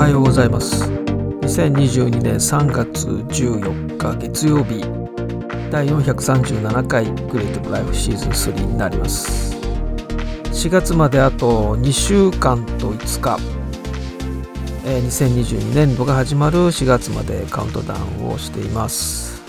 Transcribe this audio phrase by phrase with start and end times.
[0.00, 0.90] はようございます。
[0.90, 4.80] 2022年3月14日月曜日
[5.70, 9.54] 第437回クリエイティブライフシーズン3になります。
[10.46, 13.38] 4月まであと2週間と5日、
[14.84, 19.42] 2022年度が始まる4月までカウントダウンをしています。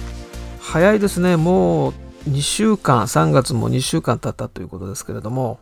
[0.59, 1.38] 早いですね。
[1.38, 1.93] もう
[2.27, 5.59] 2週間3月も2週間経ったということですけれども、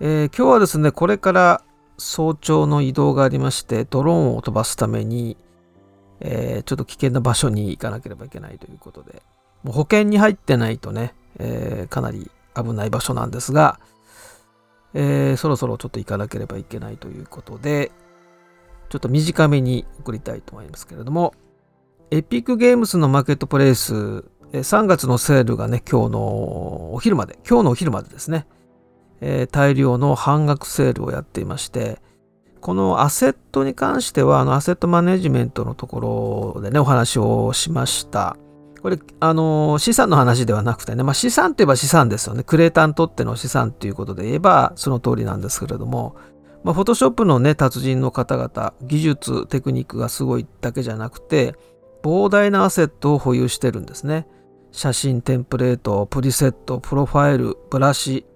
[0.00, 1.62] えー、今日はですねこれから
[1.98, 5.36] 早朝の移動がありましてドローンを飛ばすために、
[6.20, 9.22] えー、ちょっと危険な場所に行かなければいけないということで。
[9.66, 13.80] もう保険に入ってないとね、えー、かなり危ない場所なんですが、
[14.94, 17.90] えー、そろそろちょっと行かなければいけないということで
[18.88, 21.34] ちょっと短めに送りたいと思いますけれども
[22.12, 28.46] エピックゲームスのマーケットプレイス3月のセールがね今日のお昼まで今日のお昼までですね。
[29.20, 32.00] え、大量の半額セールをやっていまして、
[32.60, 38.36] このアセットに関しては、あのアセットマネジメントのところでね、お話をしました。
[38.82, 42.42] これ、あの、資産の話ではなくてね、まあ、資産といえば資産ですよね。
[42.42, 46.16] クレーターにとっての資産ということで言えば、その通りなんですけれども、
[46.62, 51.54] まあ、フォトショップのね、達人の方々、技術、テクニックがすごいだけじゃなくて、
[52.02, 54.26] 膨大なアセットを保有してるんですね。
[54.72, 58.26] 写真、テンプレート、プリセット、プロファイル、ブラシ、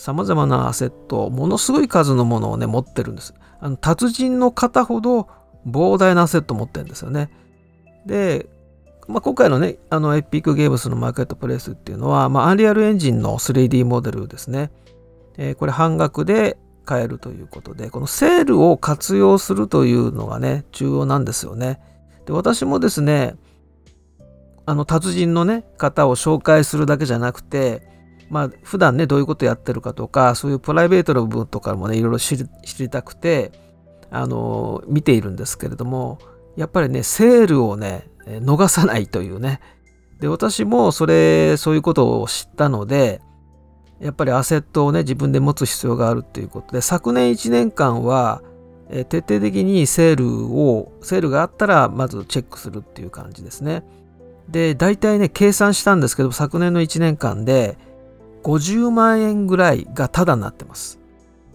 [0.00, 3.34] 様々なアセット、ものすごい数のものをね、持ってるんです。
[3.60, 5.28] あの達人の方ほど
[5.68, 7.30] 膨大なアセット持ってるんですよね。
[8.06, 8.46] で、
[9.08, 14.70] まあ、今回のね、あのエピックゲームスのマーケットプレイスっていうのは、まあ、アンリアルエンジンの 3D モデルですね。
[15.36, 21.78] えー、これ半額で買えるということで、このセールを活用するというのがね、重要なんですよね。
[22.24, 23.36] で私もですね、
[24.64, 27.90] あの達人のね、方を紹介するだけじゃなくて、
[28.30, 32.36] まあ普段ねどういうことやってるかとかそういうプライベートの部分とかもねいろいろ知
[32.78, 33.52] りたくて
[34.10, 36.18] あの見ているんですけれども
[36.56, 39.60] やっぱりねセールをね逃さないというね。
[40.20, 43.22] で私もそれそういうことを知ったので
[44.00, 48.42] やっぱりアセットをね自分で持つ必要があるっていうことで昨年1年間は
[48.90, 53.82] え徹底的にセールをセールがあったらまずチェックするっていう感じですね。
[54.48, 57.78] で大体ね計算したんですけど昨年の1年間で
[58.42, 60.98] 50万円ぐらいがタダになってます。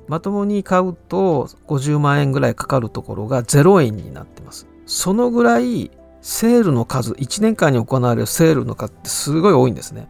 [0.07, 4.67] まともに買うと50万円ぐらいかかるところが0円になってます。
[4.85, 5.91] そのぐらい
[6.21, 10.07] セールの数、1年間に行われるセールの数ってすごい多いんですね。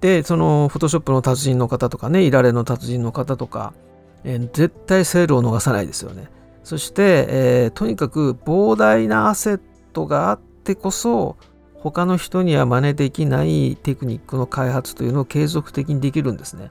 [0.00, 3.72] で、そのフォトショップの達人の方とかね、いられの達人の方とか、
[4.24, 6.28] えー、絶対セールを逃さないですよね。
[6.64, 9.60] そして、えー、とにかく膨大なアセッ
[9.92, 11.36] トがあってこそ、
[11.82, 16.70] 他の人には真似できないテクニックの開発というのを継続的にできるんですね。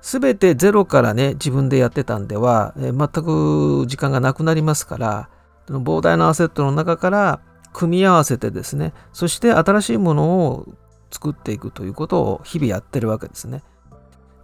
[0.00, 5.28] すべてゼロからね、自分でやってたんでは、え全く時間がなくなりますから、
[5.68, 7.40] 膨大なアセットの中から
[7.74, 10.66] 組み合わせてですね、そして新しいものを
[11.10, 13.62] 作っていくということを日々やってるわけですね。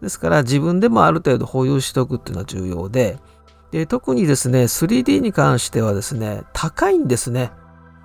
[0.02, 3.18] ですから自分でもある程度保有しておくっていうのは重要で、
[3.70, 7.52] で特にですね、3D に関してはですね、高いんですね。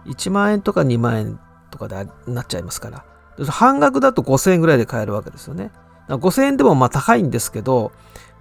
[0.05, 1.39] 1万円とか2万円
[1.73, 3.03] とかでなっちゃいますから。
[3.49, 5.71] 半額だと5000円ぐらいで買えるわけですよね。
[6.07, 7.91] 5000円でもまあ高いんですけど、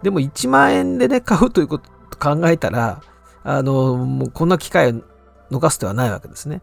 [0.02, 3.00] でも1万円でね、買うということ考えたら、
[3.42, 5.02] あの、もうこんな機会を
[5.50, 6.60] 逃す手はないわけですね。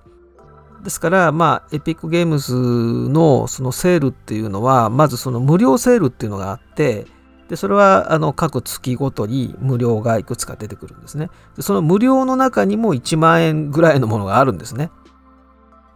[0.84, 7.06] ですから、まあ、エピックゲームズのそのセールっていうのは、まずその無料セールっていうのがあって、
[7.50, 11.30] で、それはあの各月ごとに無料がいくつか出てくるんですね。
[11.56, 14.91] で、その無料の中にも1万円ぐらいのものがあるんですね。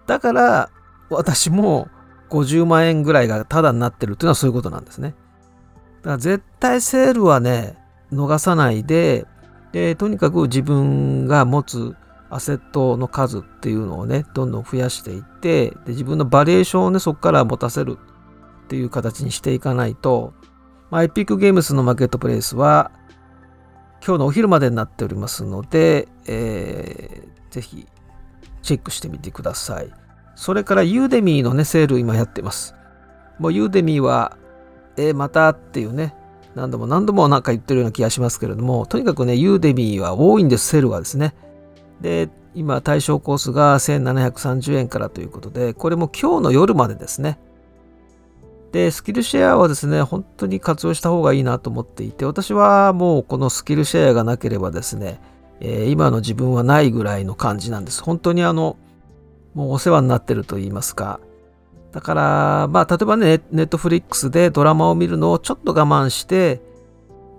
[0.07, 0.69] だから
[1.09, 1.87] 私も
[2.29, 5.15] 50万円ぐらいがタダになってるっていうのはそういうことなんですね。
[6.01, 7.77] だから絶対セールはね、
[8.11, 9.25] 逃さないで、
[9.71, 11.95] でとにかく自分が持つ
[12.29, 17.97] アセットの数っていうのをね、どんどん増やしていって、で自分のバリエーションをね、そこから持たせる
[18.65, 20.33] っていう形にしていかないと、
[20.89, 22.91] まあ、エピックゲームスのマーケットプレイスは、
[24.05, 27.87] 今日のお昼までになっておりますので、えー、ぜひ
[28.63, 29.91] チェックしてみてください。
[30.35, 32.75] それからユーデミーのね、セール今やってます。
[33.37, 34.37] もうユーデミーは、
[34.97, 36.15] えー、またっていうね、
[36.55, 41.35] 何度も何度もなんか言ってるような気がしますけれども、とにかくね、ユーデミーは多いんです、セールがですね。
[42.01, 47.39] で、今、対象コースが1730円からということで、これも今日の夜までですね。
[48.71, 55.19] で、スキルシェアはですね、本当に活用した方がいいなと思っていて、私はもうこのスキルシェアがなければですね、
[55.63, 58.03] えー、今の自分はないぐらいの感じなんです。
[58.03, 58.77] 本当にあの、
[59.55, 61.21] もうお世話になってると言いますか。
[61.93, 66.61] だから、まあ、例えばね、ネットフリックスでドラマを見るのをちょっと我慢して、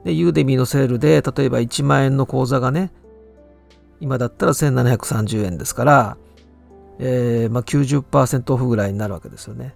[0.05, 2.93] で、ユーデミーのセールで、例えば1万円の講座がね、
[4.01, 6.17] 今だったら1730円ですから、
[6.99, 9.75] えー、まあ、90%オフぐらいになるわけですよね。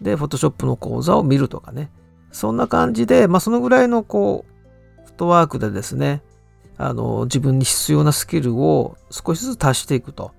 [0.00, 1.90] で、Photoshop の講座を見るとかね。
[2.32, 6.22] そんな感じで、まあ、そのぐらいのこう、フットワークでですね、
[6.78, 10.32] あの、自分に必要なスキルを少しずつ足していくと。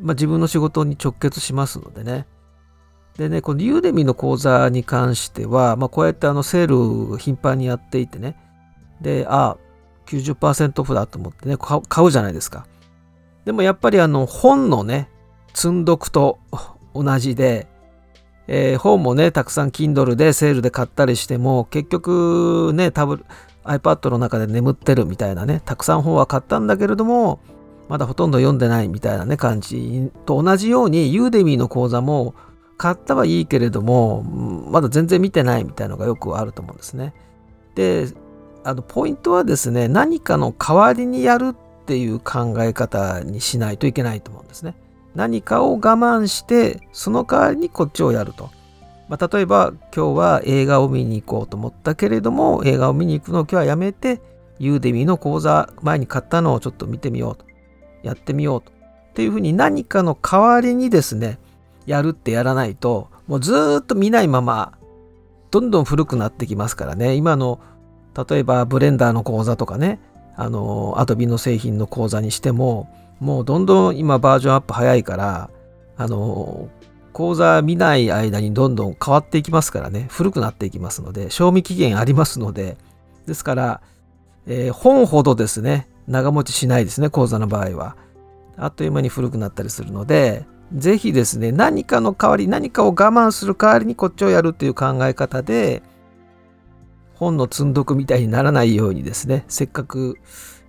[0.00, 2.26] まあ、自分の仕事に直結しますのでね。
[3.16, 8.36] でね、このユーデミの講座に関しては、まあ、こうやってあのセール頻繁にやっていてね。
[9.00, 9.56] で、あ、
[10.06, 12.66] 90%オフだと思ってね、買うじゃないですか。
[13.44, 15.08] でもやっぱりあの本のね、
[15.54, 16.38] 積んどくと
[16.94, 17.66] 同じで、
[18.48, 23.24] えー、本もね、たくさん Kindle でセールで買ったりしても、結局ね、タブ
[23.64, 27.40] iPad の中で眠ってるみたいなね、たくさん本は買ったんだけれども、
[27.88, 32.34] まだほとんど読んでないみたいなね、感じと同じように、ユーデミーの講座も
[32.76, 37.14] 買ったはいいけれども、まだ全然見てないみたいのがよくあると思うんですね。
[37.74, 38.08] で、
[38.64, 44.74] あの、ポイントはですね、何かの代わりにやるっていう考え方にしないといけないと思うんですね。
[45.14, 48.50] 何かを我慢してその代わりにこっちをやると。
[49.12, 54.22] まあ、例えば今日は映画を見に行こうと思ったけれども映画を見に行くのを今日はやめて
[54.58, 57.44] ユーデミの講座前に買ったのをちょっと見てみようと
[58.02, 58.72] やってみようと。
[58.72, 61.38] っていうふうに何かの代わりにですね
[61.84, 64.78] やるってやらないともうずっと見ないまま
[65.50, 67.14] どんどん古くなってきますからね。
[67.14, 67.60] 今の
[68.30, 70.00] 例えばブレンダーの講座とかね
[70.36, 72.88] あのアドビの製品の講座にしても
[73.20, 75.50] もうどんどん今バージョンアップ早いから、
[75.98, 76.70] あの、
[77.12, 82.76] 講座見ない間にどんどん変わっていきますからね、古くなっていきますので、賞味期限ありますので、
[83.26, 83.80] ですから、
[84.46, 87.96] えー、本ほどですね、長持ちしないですね、講座の場合は。
[88.56, 90.44] あっという間に古くなったりするので、
[90.74, 95.82] ぜひですね、何かの代わり、何かを我慢する代わりにこっちをやるっていう考え方で、
[97.14, 100.18] 本の積んどくみたいにならないようにですね、せっかく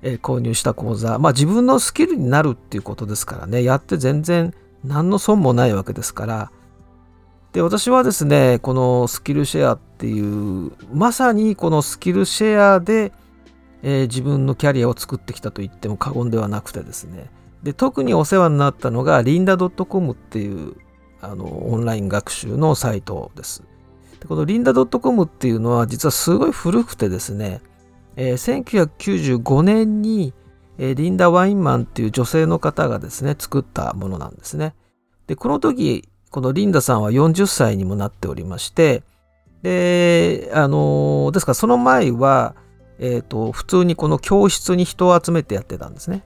[0.04, 6.52] え購入した講座、まあ自分のスキルになるっていうことですからね、やって全然何の損もないわけですから、
[7.54, 13.12] で、私はですね、このスキルシェアっていう、まさにこのスキルシェアで、
[13.84, 17.30] えー、自分のキャリアを作ってきたと言っても過言ではなくてですね、
[17.62, 20.76] で、特にお世話になったのが、リンダ .com っていう
[21.24, 23.64] あのオンライン学習のサイトです。
[24.20, 27.62] でこのリンダ .com っていうのは実はすごい古くてですね、
[28.18, 30.34] えー、1995年に、
[30.78, 34.76] え、リンダ・ワインマンっていう女性の方がですね、作ったものなんですね。
[35.28, 39.04] で、この時、このリンダさんは40歳にもなっておりまして、
[39.62, 42.56] で、あの、ですからその前は、
[43.00, 46.24] えっ、ー、と、普通にこの教室に人を集めてやってたんですね。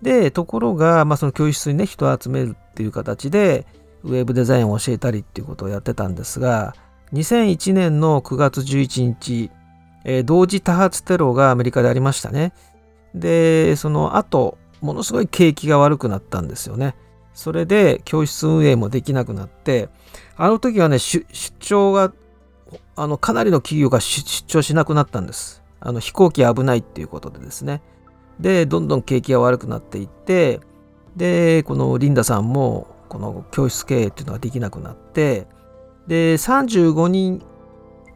[0.00, 3.66] で、ところが、まあ、その教室にね、人を集めるっていう形で、
[4.04, 6.74] ウェブデザインを教えたりっていうことをやってたんですが、
[7.12, 9.50] 2001年の9月11日、
[10.04, 12.52] えー、同時多発テロがアメリカでありましたね。
[13.14, 16.94] で、その後、ものすごい景気が悪くなったんですよね。
[17.32, 19.88] それで教室運営もできなくなって、
[20.36, 21.24] あの時はね、出
[21.58, 22.12] 張が、
[22.96, 25.62] あの、かなりの企業が出張しなくなったんです。
[25.80, 27.82] あの、飛行機危ないっていうことでですね。
[28.40, 30.60] で、どんどん景気が悪くなっていって、
[31.16, 35.46] で、このリンダさんも、この教室経営っていうのができなくなって、
[36.06, 37.42] で、35人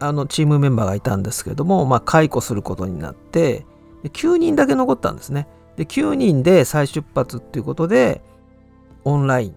[0.01, 3.67] あのチームメンバーがいたんですけれども、まあ、解雇することになって
[4.05, 5.49] 9人だけ残ったんですね。
[5.77, 8.21] で9人で再出発っていうことで
[9.05, 9.55] オンライン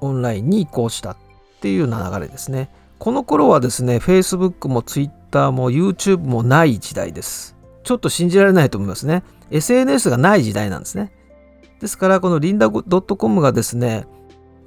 [0.00, 1.16] オンラインに移行したっ
[1.60, 2.70] ていうような流れですね。
[2.98, 7.56] この頃はですね Facebook も Twitter も YouTube もない時代です。
[7.82, 9.22] ちょっと信じられないと思いますね。
[9.50, 11.12] SNS がない時代なんですね。
[11.80, 14.06] ですからこのリンダ .com がですね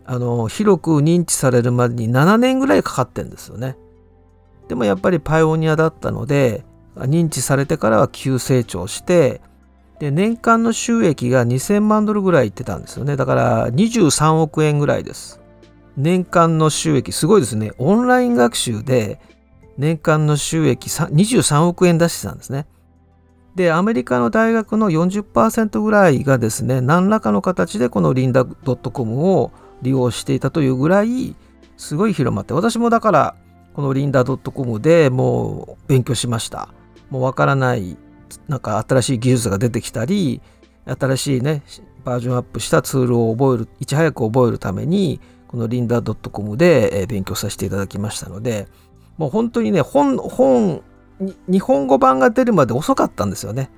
[0.06, 3.78] あの広く認知されるまでに7年ぐらいかかってんですよね。
[4.68, 9.42] でもやっぱりパイオニアだったので認知されてからは急成長して
[10.00, 13.16] で年間の収益が2000万ドルぐらいいってたんですよね。
[13.16, 15.40] だから23億円ぐらいです。
[15.96, 17.72] 年間の収益すごいですね。
[17.78, 19.20] オンライン学習で
[19.78, 22.66] 年間の収益23億円出してたんですね。
[23.56, 29.52] でアメリカの大学の40%ぐらいがですね何らかの形でこのリンダ .com を
[29.84, 31.36] 利用していたというぐらい
[31.78, 33.36] すごい広まって私もだから
[33.74, 36.70] このリンダ .com でもう勉強しました。
[37.14, 37.96] もうわからない、
[38.48, 40.42] なんか新しい技術が出てきたり、
[40.88, 41.62] 新しいね、
[42.04, 48.68] バージョンアップしたツールを覚える、いち早く覚えるために、このリンダ .com で勉強させていただきましたので、
[49.20, 50.82] もう本当にね、本、本、
[51.48, 53.70] 日本語版が出るまで遅かったんですよね。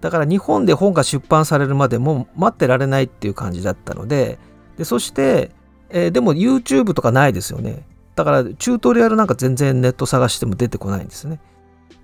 [0.00, 4.40] だから日本で本が出版されるまでも待ってられないっていう感じだったので、
[4.76, 5.52] でそして、
[5.90, 7.86] えー、でも YouTube とかないですよね。
[8.16, 11.40] だからチュートリアルなんか全然ネット探しても出てこないんですね。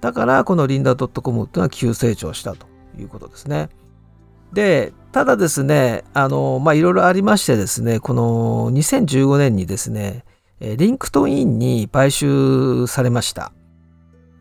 [0.01, 2.67] だからこのリンダ .com っていうのは急成長したと
[2.99, 3.69] いうことですね。
[4.53, 10.25] でただですねあのまあいろいろありましてですねこの2015年にですね
[10.61, 13.53] LinkedIn に買収されました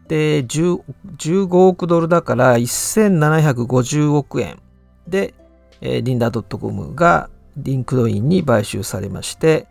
[0.08, 4.60] で15億ドルだから1750億円
[5.08, 5.34] で
[5.82, 9.68] リンダー .com がLinkedIn に買収されまして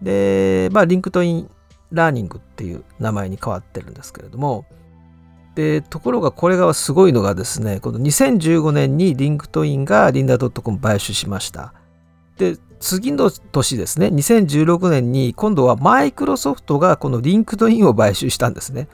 [0.00, 1.50] でまあ LinkedIn
[1.90, 4.64] Learning っていう名前に変わってるんですけれども
[5.54, 11.72] でところがこれがすごいのがですねこの2015年にリンクトインがリンダー .com 買収しました。
[12.36, 18.88] で次の年ですね2016年に今度はマイクロソフトがこの LinkedIn を買収したんですね。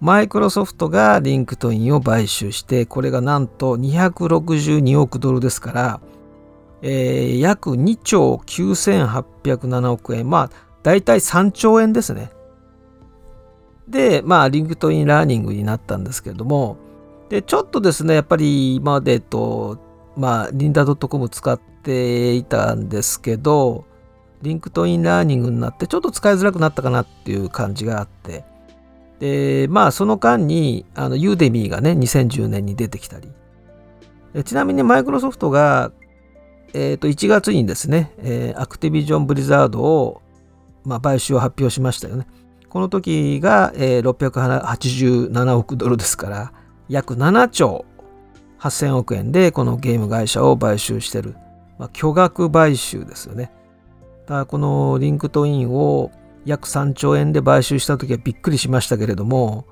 [0.00, 6.00] マイクロソフトが LinkedIn を買収してこれがなんと262億ドルですから、
[6.80, 10.28] えー、約2兆9807億円。
[10.28, 10.50] まあ
[10.82, 12.30] 大体3兆円ですね。
[13.92, 16.78] で、まあ、 LinkedIn Learning になったんですけれども、
[17.28, 19.78] で、ちょっとですね、やっぱり今までと、
[20.16, 23.84] まあ、 Lynda .com 使っていたんですけど、
[24.40, 28.44] LinkedIn Learning になって、ちょっと使いづらくなったかなっていう感じがあって、
[29.20, 33.30] で、まあ、その間に、あの、 Udemy がね、2010年に出てきたり、
[34.44, 35.92] ちなみにマイクロソフトが、
[36.74, 40.22] えっ、ー、と、1月にですね、えー、アクティビジョン・ブリザードを、
[40.84, 42.26] まあ、買収を発表しましたよね。
[42.72, 46.52] この時が、えー、687億ドルですから、
[46.88, 47.84] 約7兆
[48.60, 51.36] 8000億円でこのゲーム会社を買収してる、
[51.78, 53.52] まあ、巨額買収ですよね。
[54.22, 56.12] だからこの LinkedIn を
[56.46, 59.66] 約3兆円で買収した時はびっくりしましたけれども、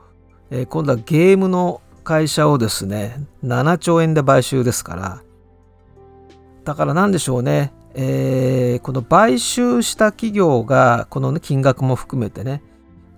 [0.51, 5.23] えー、今度はゲームの会社をですね、7兆円で買収ですから、
[6.65, 12.63] だから何でしょうね、えー、この買収した企業がこの、ね、金額も含めてね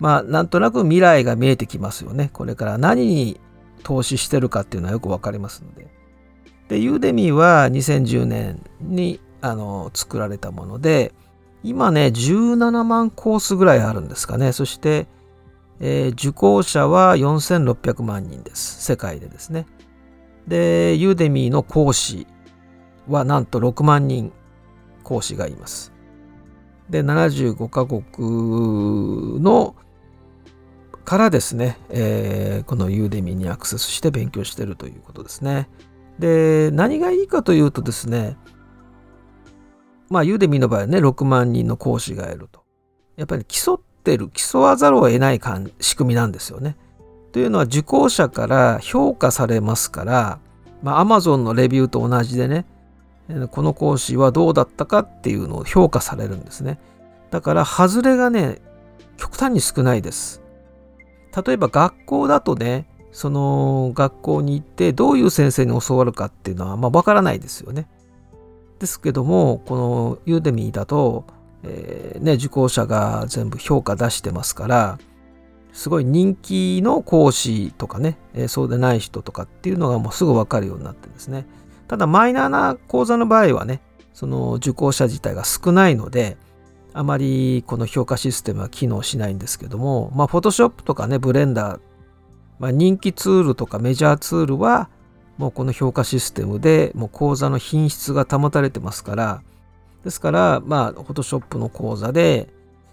[0.03, 2.29] まあなんとなく未来が見えてきますよね。
[2.33, 3.39] これから何に
[3.83, 5.87] 投資してるかっていうのはよくわかりますので。
[6.67, 11.13] で、ユーデミーは2010年にあの作られたもので、
[11.63, 14.51] 今ね、17万コースぐらいあるんですかね。
[14.51, 15.07] そして、
[15.79, 18.83] えー、受講者は4600万人です。
[18.83, 19.65] 世界でですね。
[20.49, 22.27] で、ユーデミーの講師
[23.07, 24.33] はなんと6万人
[25.03, 25.93] 講師がいます。
[26.89, 29.75] で、75カ国の
[31.05, 35.69] からですね、えー、このユーデミにアクセスして勉強してるということですね。
[36.19, 38.37] で、何がいいかというとですね、
[40.09, 42.63] まあ、ユーデミの場合はね、6万人の講師がいると。
[43.15, 45.41] やっぱり競ってる、競わざるを得ない
[45.79, 46.77] 仕組みなんですよね。
[47.31, 50.39] というのは受講者から評価されますから、
[50.83, 52.65] まあ、Amazon のレビューと同じでね、
[53.49, 56.79] この講師はどうだったかっていうのを評価されるんですね。
[57.31, 58.61] だから、外れがね、
[59.17, 60.42] 極端に少ないです。
[61.35, 67.87] 例えば学校だとねその学校に行ってどういう先生に教わるかっていうのはまあ分からないですよね。
[68.79, 71.25] ですけどもこのユーデミーだと、
[71.63, 74.99] えー、ね、受講者が全部評価出してますから
[75.71, 81.45] すごい人気の講師とかね、えー、そうでない人とかっていうのがもうすぐ分かるようになってんですね。
[81.87, 83.81] ただマイナーな講座の場合はね
[84.13, 86.37] その受講者自体が少ないので
[86.93, 91.79] あまりこの評価システムは機能しないんですけども、まあ、Photoshop とかね、ブレンダー、
[92.59, 94.89] まあ、人気ツールとかメジャーツールは、
[95.37, 99.41] もうこの評価システムでもう講座の品質が保たれてますから、
[100.03, 102.49] ですから、まあ、Photoshop の講座で、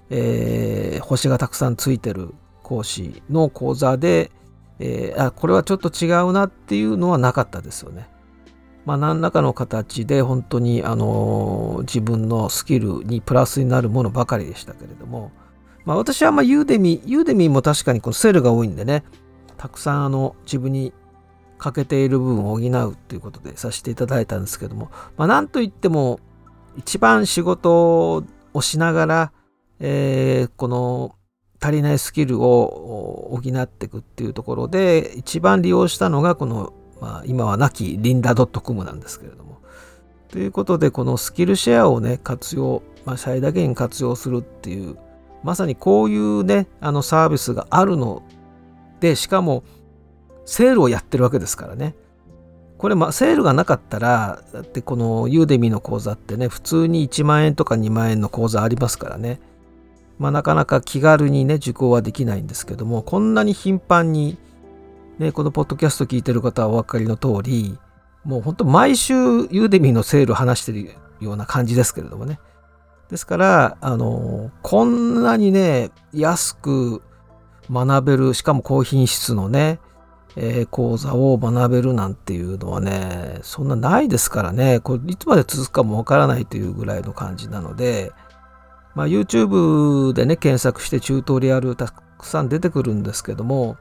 [0.08, 4.30] え、星がたくさんついてる講師の講座で、
[4.78, 8.08] えー、あ、これはちょっと違うなっていうのはなかったですよね。
[8.86, 15.32] まあ、何らかの形で本当にあの自分のスキルにプラスになるものばかりでしたけれども、
[15.84, 19.04] まあ、私はまあユーデミユーデミも確かにこのセールが多いんでね
[19.58, 20.92] たくさんあの自分に
[21.58, 26.18] 欠けている部分を補うということでさせていただいたんですけども、まあ、なんといっても
[26.78, 29.32] 一番仕事をしながら、
[29.78, 31.16] えー、この
[31.60, 39.58] 足りないスキルを補っていくっていうところで一番利用したのがこのまあ、今は亡きリンダ .com なんですけれども。
[40.28, 44.96] ということで、このスキルシェアをね、活用、まあ、最大限活用するっていう、
[45.42, 48.22] まさにこういうね、あのサービスがあるの
[49.00, 49.64] で、しかも、
[50.44, 51.94] セールをやってるわけですからね。
[52.76, 59.40] これ、ま、セールがなかったら、だってこのユーデミの講座ってね、普通に1万円とか2万円の講座ありますからね。
[60.18, 64.38] まあ、なかなか気軽にね、受講はできないんですけども、こんなに頻繁に
[65.20, 67.78] ね、このポッドキャスト聞いてる方はお分かりの通り、
[68.24, 72.40] もう本当毎週ユーデミーのセール話してるような感じですけれどもね。
[73.10, 77.02] ですから、あの、こんなにね、安く
[77.70, 79.78] 学べる、しかも高品質のね、
[80.36, 88.12] えー、講座を学べるなんていうのはねそんなないですからねこれいつまで続くかもわからないというぐらいの感じなので、
[88.94, 93.76] まあ、YouTube でね検索してチュートリアルたくさん出てくるんですけども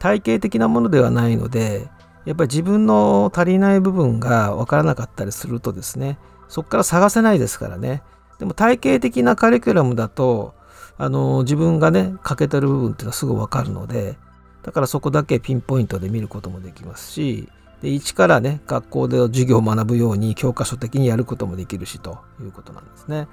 [0.00, 1.88] 体系的なものではないので
[2.24, 8.02] やっぱり自分の足りない部分がわからなかったりするとですねそこから探せないですからね
[8.38, 10.54] でも体系的なカリキュラムだと
[10.98, 14.16] あの自分がね欠けてる部分っていうのはすぐわかるので
[14.62, 17.48] だからそこだけピンポイントで見ることもできますし
[17.82, 23.26] で一からね学校で授業を学ぶように教科書的にやることもできるしということなんですね。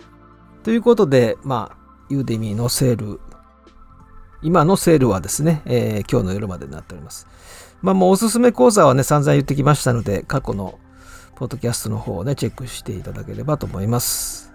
[0.64, 1.78] ということでまあ
[2.10, 3.20] ユーデミーのセール
[4.42, 7.28] 今のセールはですね、えー、今日の夜までになっております。
[7.82, 10.80] まあもうおすすめ講座はね散々言ってきましたので過去の
[11.36, 14.54] ポッドキャストの方をねチェックしていただければと思います。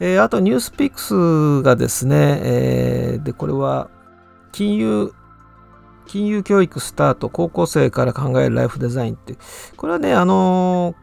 [0.00, 3.90] えー、あとニュースピックスがですね、えー、でこれは
[4.52, 5.12] 金融
[6.06, 9.36] 金融教育スタート、高校生から考えるライフデザインって、
[9.76, 10.96] これはね、あの、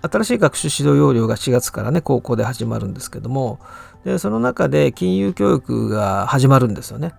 [0.00, 3.60] 新しい学習指導要領が4月からね、高校で始まるんですけども、
[4.04, 7.14] でその中で金融教育が始まるんですよね。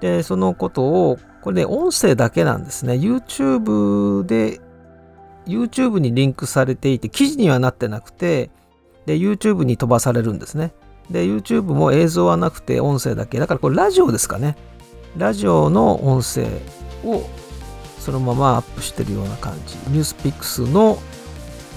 [0.00, 2.94] で、そのことを、これね、音声だけなんですね。
[2.94, 4.60] YouTube で、
[5.46, 8.50] YouTube にリンクされていて、記事にはなってなくて、
[9.06, 10.72] で、YouTube に飛ばされるんですね。
[11.10, 13.38] で、YouTube も映像はなくて音声だけ。
[13.38, 14.56] だからこれラジオですかね。
[15.16, 16.46] ラジオの音声
[17.04, 17.28] を
[17.98, 20.98] そのままアップしてるような感じニュースピックスの、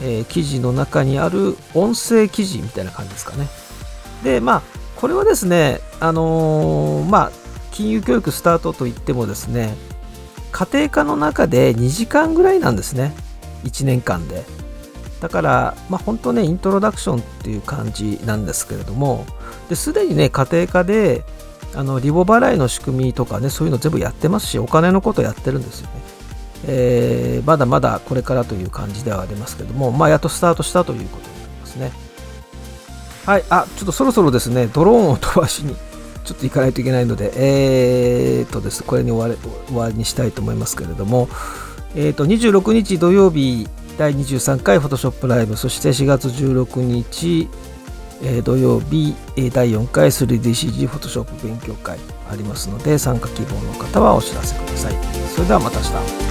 [0.02, 3.48] えー、記事の中にある音声記事みたいな感じですかね
[4.24, 4.62] でまあ
[4.96, 7.32] これはですねあのー、まあ
[7.72, 9.76] 金融教育スタートといってもですね
[10.52, 13.14] 家庭科の中で2時間ぐらいなんですね。
[13.64, 14.44] 1年間で。
[15.22, 19.28] だからまあ本当ねイントロダクションっていう感じなんですけれども
[19.70, 21.24] ですでにね家庭科で
[21.76, 25.94] あのリボ払いの仕組みとかねそういうの全部やってますしお金のことやってるんですよね、
[26.66, 31.92] えー、まだまだこれからという感じではありますけどもまあやっとスタートしたということになりますね。
[33.28, 33.44] はい。
[33.52, 35.76] あちょっとそろそろですねドローンを飛ばしに
[36.24, 41.30] ちょっと行かないといけないのでえー、っとですこれに終わ終わりにしたいと思いますけれども
[41.96, 47.50] えー、っと26日土曜日第23回フォトショップライブそして4月16日
[48.24, 51.98] え土曜日、え第4回 3DCG フォトショップ勉強会
[52.30, 54.94] ありますので参加希望の方はお知らせください。
[55.34, 56.31] それではまた明日。